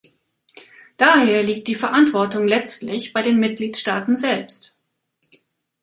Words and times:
Daher 0.97 1.43
liegt 1.43 1.67
die 1.67 1.75
Verantwortung 1.75 2.47
letztlich 2.47 3.13
bei 3.13 3.21
den 3.21 3.37
Mitgliedstaaten 3.39 4.17
selbst. 4.17 4.75